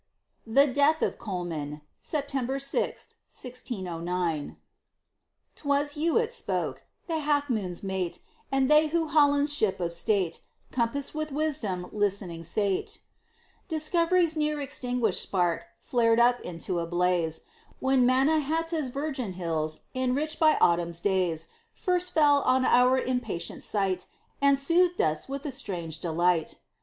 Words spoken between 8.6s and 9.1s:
they who